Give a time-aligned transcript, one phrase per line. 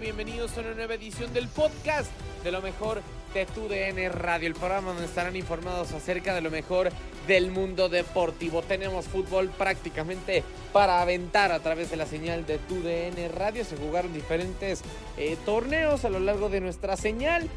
[0.00, 2.10] Bienvenidos a una nueva edición del podcast
[2.42, 3.02] de lo mejor
[3.34, 6.90] de TUDN Radio, el programa donde estarán informados acerca de lo mejor
[7.26, 8.62] del mundo deportivo.
[8.62, 13.66] Tenemos fútbol prácticamente para aventar a través de la señal de TUDN Radio.
[13.66, 14.80] Se jugaron diferentes
[15.18, 17.50] eh, torneos a lo largo de nuestra señal.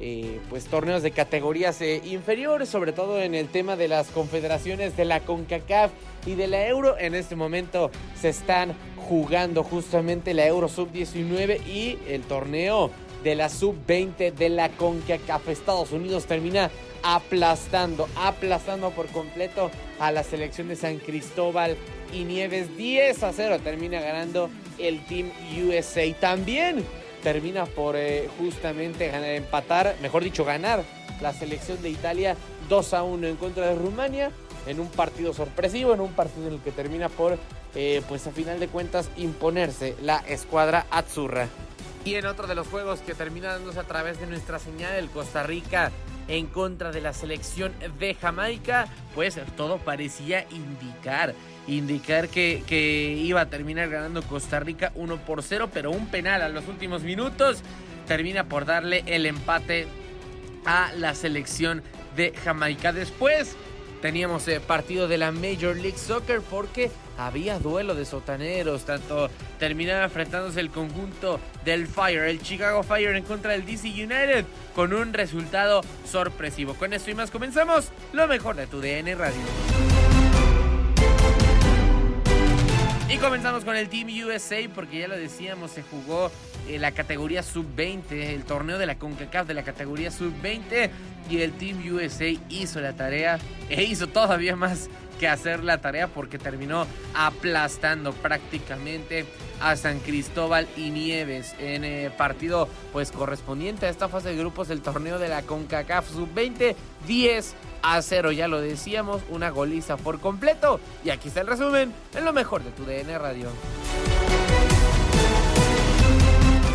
[0.00, 4.96] Eh, pues torneos de categorías eh, inferiores, sobre todo en el tema de las confederaciones
[4.96, 5.90] de la CONCACAF
[6.24, 6.96] y de la Euro.
[6.98, 8.74] En este momento se están
[9.08, 12.92] jugando justamente la Euro Sub-19 y el torneo
[13.24, 15.48] de la Sub-20 de la CONCACAF.
[15.48, 16.70] Estados Unidos termina
[17.02, 21.76] aplastando, aplastando por completo a la selección de San Cristóbal
[22.12, 22.76] y Nieves.
[22.76, 24.48] 10 a 0 termina ganando
[24.78, 26.12] el Team USA.
[26.20, 26.84] También
[27.32, 30.82] termina por eh, justamente empatar, mejor dicho, ganar
[31.20, 32.36] la selección de Italia
[32.70, 34.30] 2 a 1 en contra de Rumania
[34.66, 37.38] en un partido sorpresivo, en un partido en el que termina por,
[37.74, 41.48] eh, pues a final de cuentas, imponerse la escuadra Azzurra.
[42.06, 45.10] Y en otro de los juegos que termina dándose a través de nuestra señal, el
[45.10, 45.92] Costa Rica
[46.28, 51.34] en contra de la selección de Jamaica, pues todo parecía indicar,
[51.66, 56.42] indicar que, que iba a terminar ganando Costa Rica 1 por 0, pero un penal
[56.42, 57.62] a los últimos minutos
[58.06, 59.86] termina por darle el empate
[60.64, 61.82] a la selección
[62.16, 62.92] de Jamaica.
[62.92, 63.56] Después
[64.02, 70.04] teníamos eh, partido de la Major League Soccer porque había duelo de sotaneros, tanto terminaba
[70.04, 75.12] enfrentándose el conjunto del Fire, el Chicago Fire en contra del DC United, con un
[75.12, 76.74] resultado sorpresivo.
[76.74, 79.42] Con esto y más comenzamos lo mejor de tu DN Radio.
[83.10, 86.30] Y comenzamos con el Team USA porque ya lo decíamos, se jugó
[86.68, 90.90] eh, la categoría sub-20, el torneo de la CONCACAF de la categoría sub-20
[91.30, 93.38] y el Team USA hizo la tarea
[93.70, 99.26] e hizo todavía más que hacer la tarea porque terminó aplastando prácticamente
[99.60, 104.68] a San Cristóbal y Nieves en eh, partido pues correspondiente a esta fase de grupos
[104.68, 106.74] del torneo de la CONCACAF sub-20
[107.06, 111.92] 10 a 0 ya lo decíamos una goliza por completo y aquí está el resumen
[112.14, 113.48] en lo mejor de tu DN Radio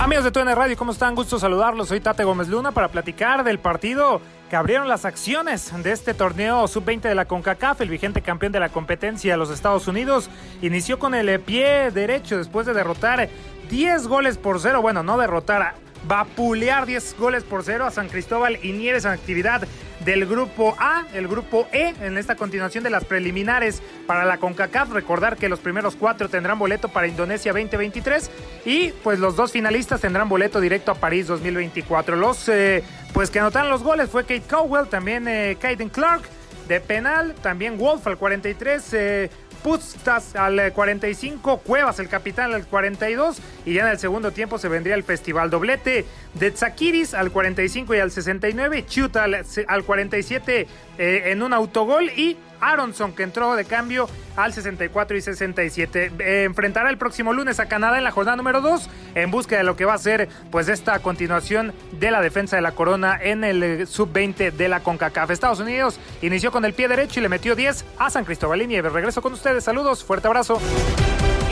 [0.03, 1.15] Amigos de TUN Radio, ¿cómo están?
[1.15, 1.87] Gusto saludarlos.
[1.87, 4.19] Soy Tate Gómez Luna para platicar del partido
[4.53, 7.81] que abrieron las acciones de este torneo sub-20 de la CONCACAF.
[7.81, 10.29] El vigente campeón de la competencia, los Estados Unidos,
[10.61, 13.29] inició con el pie derecho después de derrotar
[13.71, 14.83] 10 goles por cero.
[14.83, 15.73] Bueno, no derrotar,
[16.07, 19.67] vapulear 10 goles por cero a San Cristóbal y Nieves en actividad
[20.05, 24.91] del grupo A, el grupo E, en esta continuación de las preliminares para la CONCACAF.
[24.91, 28.29] Recordar que los primeros cuatro tendrán boleto para Indonesia 2023
[28.65, 32.15] y pues los dos finalistas tendrán boleto directo a París 2024.
[32.15, 32.83] Los eh,
[33.13, 36.23] pues que anotaron los goles fue Kate Cowell, también eh, Kaiden Clark
[36.67, 39.29] de penal, también Wolf al 43, eh,
[39.63, 44.67] Pustas al 45, Cuevas el capitán al 42 y ya en el segundo tiempo se
[44.67, 46.05] vendría el festival doblete.
[46.33, 50.67] De Tsakiris al 45 y al 69, Chuta al, al 47
[50.97, 52.37] eh, en un autogol y
[52.71, 56.11] Aronson que entró de cambio al 64 y 67.
[56.19, 59.63] Eh, enfrentará el próximo lunes a Canadá en la jornada número 2 en busca de
[59.63, 63.43] lo que va a ser pues esta continuación de la defensa de la corona en
[63.43, 65.31] el eh, sub-20 de la CONCACAF.
[65.31, 68.67] Estados Unidos inició con el pie derecho y le metió 10 a San Cristóbal y
[68.67, 68.91] Nieves.
[68.91, 69.63] Regreso con ustedes.
[69.63, 70.59] Saludos, fuerte abrazo.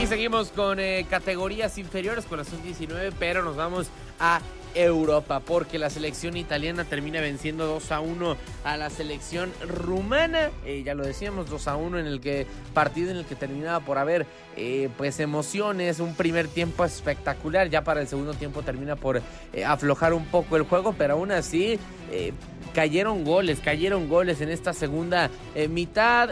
[0.02, 3.88] Y seguimos con eh, categorías inferiores con la sub-19, pero nos vamos
[4.18, 4.40] a
[4.74, 10.50] Europa, porque la selección italiana termina venciendo 2 a 1 a la selección rumana.
[10.64, 13.80] Eh, ya lo decíamos, 2 a 1 en el que partido en el que terminaba
[13.80, 14.26] por haber
[14.56, 19.22] eh, pues emociones, un primer tiempo espectacular, ya para el segundo tiempo termina por
[19.52, 21.78] eh, aflojar un poco el juego, pero aún así
[22.74, 25.30] cayeron goles, cayeron goles en esta segunda
[25.70, 26.28] mitad,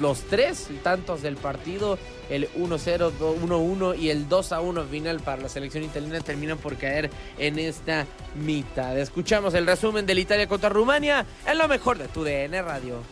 [0.00, 1.98] los tres tantos del partido
[2.30, 7.58] el 1-0, 1-1 y el 2-1 final para la selección italiana terminan por caer en
[7.80, 8.96] esta mitad.
[8.98, 13.02] Escuchamos el resumen del Italia contra Rumania en lo mejor de tu DN Radio.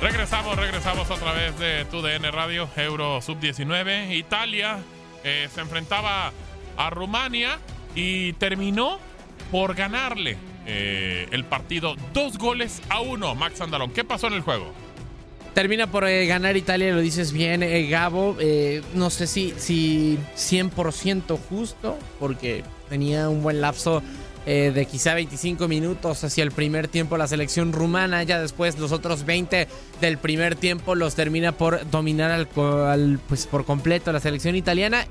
[0.00, 4.14] Regresamos, regresamos otra vez de tu DN Radio, Euro Sub-19.
[4.14, 4.78] Italia
[5.22, 6.32] eh, se enfrentaba
[6.76, 7.58] a Rumania
[7.94, 8.98] y terminó
[9.50, 10.36] por ganarle
[10.66, 13.34] eh, el partido dos goles a uno.
[13.34, 14.72] Max Andalón, ¿qué pasó en el juego?
[15.54, 18.36] Termina por eh, ganar Italia, lo dices bien, eh, Gabo.
[18.94, 24.02] no sé si, si 100% justo, porque tenía un buen lapso
[24.44, 28.24] de quizá 25 minutos hacia el primer tiempo la selección rumana.
[28.24, 29.68] Ya después los otros 20
[30.02, 32.46] del primer tiempo los termina por dominar al,
[33.26, 35.06] pues por completo la selección italiana.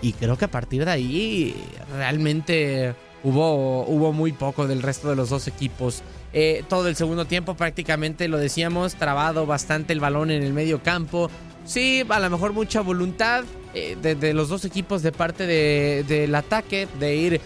[0.00, 1.56] Y creo que a partir de ahí
[1.96, 6.02] realmente hubo, hubo muy poco del resto de los dos equipos.
[6.36, 10.82] Eh, todo el segundo tiempo prácticamente lo decíamos, trabado bastante el balón en el medio
[10.82, 11.30] campo.
[11.64, 16.88] Sí, a lo mejor mucha voluntad eh, de, los dos equipos de parte del ataque,
[16.98, 17.40] de ir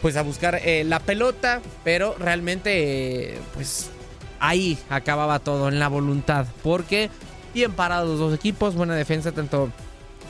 [0.00, 3.90] pues a buscar eh, la pelota, pero realmente pues
[4.38, 7.10] ahí acababa todo en la voluntad, porque
[7.52, 9.72] bien parados los dos equipos, buena defensa tanto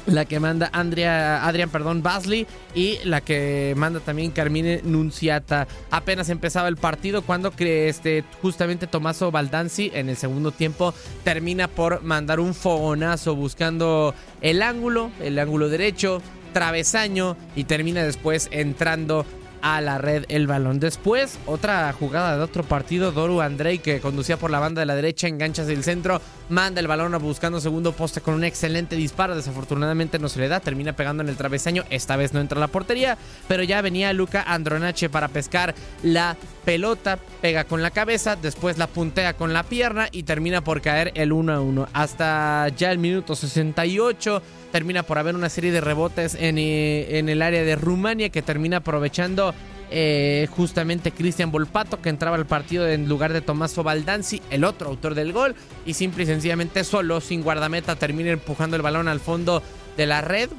[0.09, 5.69] la que manda Andrea, perdón, Basley y la que manda también Carmine Nunciata.
[5.91, 10.95] Apenas empezaba el partido cuando este, justamente Tomaso Baldanzi en el segundo tiempo
[11.25, 16.23] termina por mandar un fogonazo buscando el ángulo, el ángulo derecho,
[16.53, 19.27] travesaño y termina después entrando
[19.63, 20.81] a la red el balón.
[20.81, 24.95] Después, otra jugada de otro partido, Doru Andrei que conducía por la banda de la
[24.95, 29.37] derecha, engancha hacia el centro, manda el balón buscando segundo poste con un excelente disparo.
[29.37, 31.85] Desafortunadamente no se le da, termina pegando en el travesaño.
[31.91, 33.17] Esta vez no entra la portería,
[33.47, 38.89] pero ya venía Luca Andronache para pescar la pelota, pega con la cabeza, después la
[38.89, 41.89] puntea con la pierna y termina por caer el 1 a 1.
[41.95, 47.29] Hasta ya el minuto 68 termina por haber una serie de rebotes en, eh, en
[47.29, 49.48] el área de Rumania que termina aprovechando
[49.91, 54.89] eh, justamente Cristian Volpato que entraba al partido en lugar de Tommaso Baldanzi, el otro
[54.89, 55.55] autor del gol,
[55.87, 59.63] y simple y sencillamente solo, sin guardameta, termina empujando el balón al fondo
[59.97, 60.51] de la red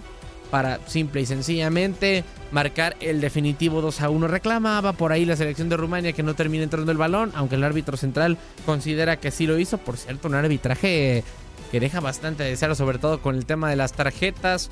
[0.49, 4.27] para simple y sencillamente marcar el definitivo 2 a 1.
[4.27, 7.63] Reclamaba por ahí la selección de Rumania que no termina entrando el balón, aunque el
[7.63, 9.77] árbitro central considera que sí lo hizo.
[9.77, 11.23] Por cierto, un arbitraje
[11.71, 14.71] que deja bastante de sobre todo con el tema de las tarjetas.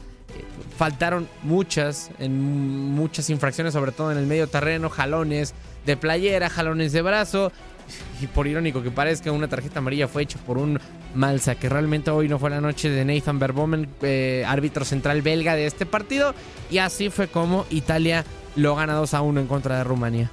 [0.78, 5.54] Faltaron muchas, en muchas infracciones, sobre todo en el medio terreno, jalones
[5.86, 7.52] de playera, jalones de brazo.
[8.22, 10.80] Y por irónico que parezca, una tarjeta amarilla fue hecha por un
[11.16, 15.56] Malsa, que realmente hoy no fue la noche de Nathan Verbomen, eh, árbitro central belga
[15.56, 16.36] de este partido.
[16.70, 18.24] Y así fue como Italia
[18.56, 20.32] lo gana 2 a 1 en contra de Rumania.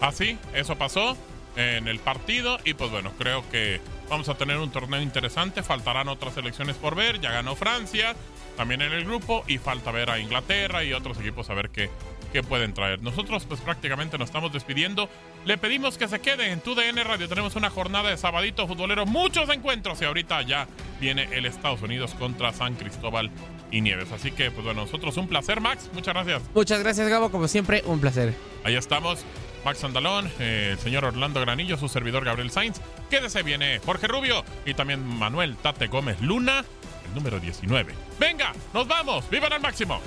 [0.00, 1.16] Así, eso pasó
[1.56, 2.58] en el partido.
[2.64, 3.80] Y pues bueno, creo que
[4.12, 8.14] Vamos a tener un torneo interesante, faltarán otras elecciones por ver, ya ganó Francia,
[8.58, 11.88] también en el grupo, y falta ver a Inglaterra y otros equipos a ver qué,
[12.30, 13.00] qué pueden traer.
[13.00, 15.08] Nosotros pues prácticamente nos estamos despidiendo.
[15.46, 17.26] Le pedimos que se quede en tu DN Radio.
[17.26, 20.68] Tenemos una jornada de sabadito futbolero, muchos encuentros y ahorita ya
[21.00, 23.30] viene el Estados Unidos contra San Cristóbal
[23.70, 24.12] y Nieves.
[24.12, 25.88] Así que pues bueno, nosotros un placer, Max.
[25.94, 26.42] Muchas gracias.
[26.54, 27.30] Muchas gracias, Gabo.
[27.30, 28.34] Como siempre, un placer.
[28.62, 29.24] Ahí estamos.
[29.64, 32.80] Max Andalón, eh, el señor Orlando Granillo, su servidor Gabriel Sainz.
[33.12, 36.64] Quédese, viene Jorge Rubio y también Manuel Tate Gómez Luna,
[37.06, 37.92] el número 19.
[38.18, 40.00] Venga, nos vamos, vivan al máximo.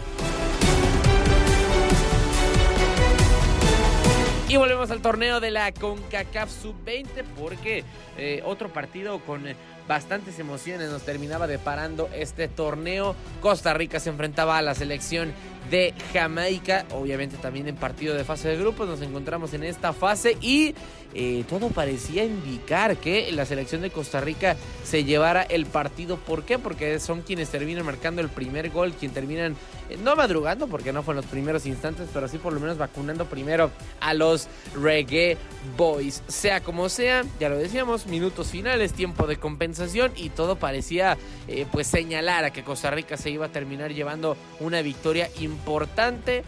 [4.49, 7.83] Y volvemos al torneo de la CONCACAF Sub-20 porque
[8.17, 9.55] eh, otro partido con eh,
[9.87, 13.15] bastantes emociones nos terminaba deparando este torneo.
[13.41, 15.33] Costa Rica se enfrentaba a la selección
[15.69, 20.37] de Jamaica, obviamente también en partido de fase de grupos nos encontramos en esta fase
[20.39, 20.75] y
[21.15, 26.17] eh, todo parecía indicar que la selección de Costa Rica se llevara el partido.
[26.17, 26.59] ¿Por qué?
[26.59, 29.55] Porque son quienes terminan marcando el primer gol, quien terminan
[29.89, 32.77] eh, no madrugando porque no fue en los primeros instantes, pero sí por lo menos
[32.77, 35.37] vacunando primero a los Reggae
[35.77, 36.21] Boys.
[36.27, 39.74] Sea como sea, ya lo decíamos, minutos finales, tiempo de compensación
[40.15, 41.17] y todo parecía
[41.47, 46.43] eh, pues señalar a que Costa Rica se iba a terminar llevando una victoria importante,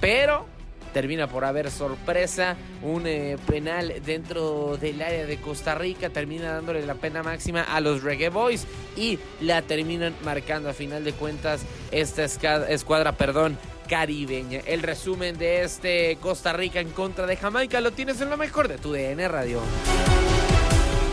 [0.00, 0.46] pero
[0.92, 6.84] termina por haber sorpresa, un eh, penal dentro del área de Costa Rica, termina dándole
[6.86, 8.66] la pena máxima a los Reggae Boys
[8.96, 14.60] y la terminan marcando a final de cuentas esta escuadra, perdón, caribeña.
[14.66, 18.68] El resumen de este Costa Rica en contra de Jamaica lo tienes en lo mejor
[18.68, 19.60] de tu DN Radio.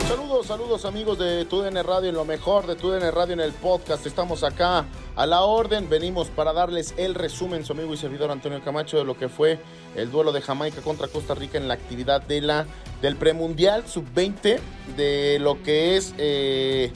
[0.10, 4.08] Saludos, saludos amigos de TUDN Radio, en lo mejor de TUDN Radio en el podcast.
[4.08, 8.60] Estamos acá a la orden, venimos para darles el resumen, su amigo y servidor Antonio
[8.66, 9.60] Camacho, de lo que fue
[9.96, 12.66] el duelo de Jamaica contra Costa Rica en la actividad de la,
[13.04, 14.58] del premundial sub-20,
[14.98, 16.16] de lo que es...
[16.18, 16.92] Eh,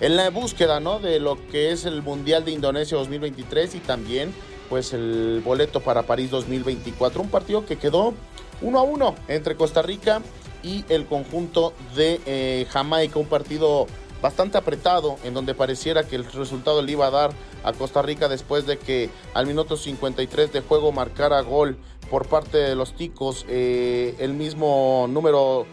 [0.00, 0.98] en la búsqueda, ¿no?
[0.98, 4.34] De lo que es el Mundial de Indonesia 2023 y también,
[4.68, 7.22] pues, el boleto para París 2024.
[7.22, 8.12] Un partido que quedó
[8.60, 10.20] uno a uno entre Costa Rica
[10.62, 13.86] y el conjunto de eh, Jamaica, un partido
[14.22, 17.30] bastante apretado en donde pareciera que el resultado le iba a dar
[17.64, 21.78] a Costa Rica después de que al minuto 53 de juego marcara gol
[22.10, 25.66] por parte de los ticos eh, el mismo número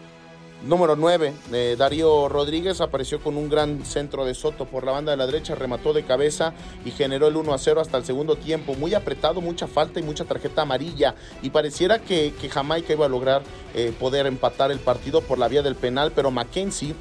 [0.64, 5.12] Número 9, eh, Darío Rodríguez apareció con un gran centro de Soto por la banda
[5.12, 6.52] de la derecha, remató de cabeza
[6.84, 8.74] y generó el 1 a 0 hasta el segundo tiempo.
[8.74, 11.14] Muy apretado, mucha falta y mucha tarjeta amarilla.
[11.42, 13.42] Y pareciera que, Jamaica iba a lograr
[13.74, 16.94] eh, poder empatar el partido por la vía del penal, pero Mackenzie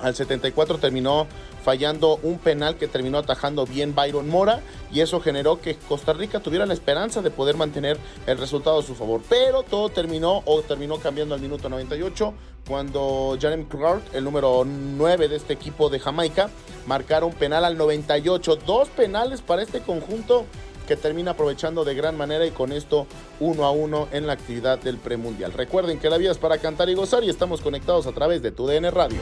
[0.00, 1.28] al 74 terminó
[1.62, 6.40] fallando un penal que terminó atajando bien Byron Mora y eso generó que Costa Rica
[6.40, 9.20] tuviera la esperanza de poder mantener el resultado a su favor.
[9.28, 12.34] Pero todo terminó o terminó cambiando al minuto 98
[12.66, 16.50] cuando Jeremy Clark, el número 9 de este equipo de Jamaica,
[16.86, 18.56] marcaron penal al 98.
[18.66, 20.46] Dos penales para este conjunto
[20.86, 23.06] que termina aprovechando de gran manera y con esto
[23.38, 25.52] uno a uno en la actividad del premundial.
[25.52, 28.50] Recuerden que la vida es para cantar y gozar y estamos conectados a través de
[28.50, 29.20] tu DN Radio.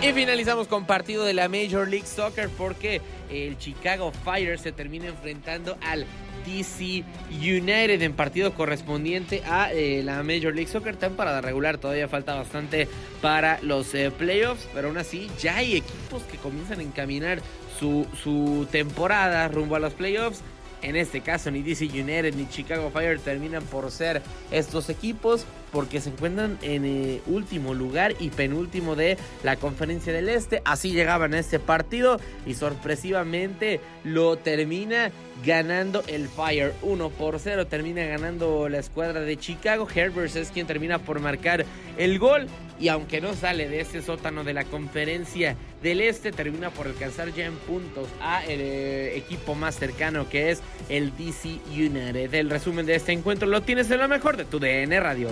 [0.00, 5.08] Y finalizamos con partido de la Major League Soccer porque el Chicago Fire se termina
[5.08, 6.06] enfrentando al
[6.48, 11.78] DC United en partido correspondiente a eh, la Major League Soccer temporada regular.
[11.78, 12.88] Todavía falta bastante
[13.20, 17.40] para los eh, playoffs, pero aún así ya hay equipos que comienzan a encaminar
[17.78, 20.42] su, su temporada rumbo a los playoffs.
[20.80, 26.00] En este caso, ni DC United ni Chicago Fire terminan por ser estos equipos porque
[26.00, 30.62] se encuentran en eh, último lugar y penúltimo de la conferencia del Este.
[30.64, 35.10] Así llegaban a este partido y sorpresivamente lo termina
[35.44, 37.66] ganando el Fire 1 por 0.
[37.66, 39.86] Termina ganando la escuadra de Chicago.
[39.92, 41.64] Herbers es quien termina por marcar
[41.96, 42.46] el gol.
[42.80, 47.32] Y aunque no sale de ese sótano de la conferencia del Este, termina por alcanzar
[47.34, 52.32] ya en puntos a el eh, equipo más cercano que es el DC United.
[52.34, 55.28] El resumen de este encuentro lo tienes en lo mejor de tu DN Radio.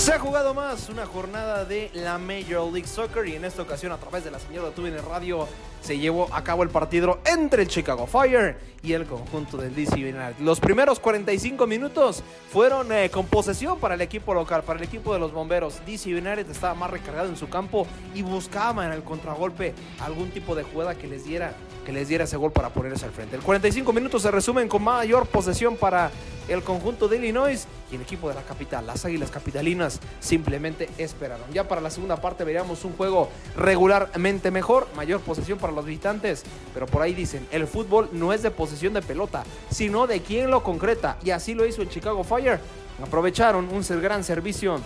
[0.00, 3.92] Se ha jugado más una jornada de la Major League Soccer y en esta ocasión
[3.92, 5.46] a través de la de TUDN Radio
[5.82, 9.96] se llevó a cabo el partido entre el Chicago Fire y el conjunto del DC
[9.96, 10.38] United.
[10.40, 15.12] Los primeros 45 minutos fueron eh, con posesión para el equipo local, para el equipo
[15.12, 15.80] de los bomberos.
[15.84, 20.54] DC United estaba más recargado en su campo y buscaba en el contragolpe algún tipo
[20.54, 21.52] de jugada que les diera
[21.84, 23.36] que les diera ese gol para ponerse al frente.
[23.36, 26.10] El 45 minutos se resumen con mayor posesión para
[26.46, 28.86] el conjunto de Illinois y el equipo de la capital.
[28.86, 29.89] Las Águilas Capitalinas
[30.20, 31.50] simplemente esperaron.
[31.52, 36.44] Ya para la segunda parte veríamos un juego regularmente mejor, mayor posesión para los visitantes,
[36.74, 40.50] pero por ahí dicen, el fútbol no es de posesión de pelota, sino de quien
[40.50, 42.60] lo concreta, y así lo hizo el Chicago Fire.
[43.02, 44.78] Aprovecharon un gran servicio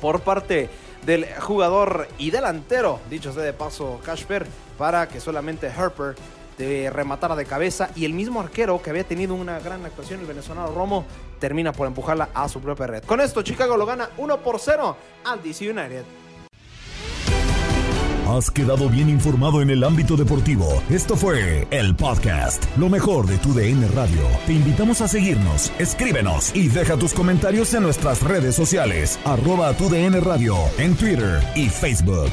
[0.00, 0.68] por parte
[1.06, 4.46] del jugador y delantero, dicho sea de paso, Casper,
[4.76, 6.16] para que solamente Harper
[6.58, 6.90] de
[7.36, 11.04] de cabeza y el mismo arquero que había tenido una gran actuación, el venezolano Romo,
[11.38, 13.04] termina por empujarla a su propia red.
[13.04, 16.04] Con esto, Chicago lo gana 1 por 0 al DC United.
[18.26, 20.82] Has quedado bien informado en el ámbito deportivo.
[20.88, 24.22] Esto fue el podcast, lo mejor de tu DN Radio.
[24.46, 29.90] Te invitamos a seguirnos, escríbenos y deja tus comentarios en nuestras redes sociales, arroba tu
[29.90, 32.32] DN Radio, en Twitter y Facebook.